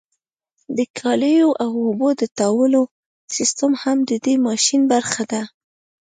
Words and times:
د 0.77 0.79
کالیو 0.99 1.49
او 1.63 1.71
اوبو 1.85 2.09
د 2.21 2.23
تاوولو 2.37 2.81
سیستم 3.35 3.71
هم 3.81 3.97
د 4.09 4.11
دې 4.25 4.35
ماشین 4.47 4.81
برخه 4.93 5.23
ده. 5.31 5.41